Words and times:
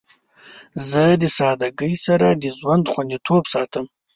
زه 0.89 1.03
د 1.21 1.23
سادگی 1.37 1.93
سره 2.05 2.27
د 2.41 2.43
ژوند 2.57 2.83
خوندیتوب 2.91 3.43
ساتم. 3.53 3.85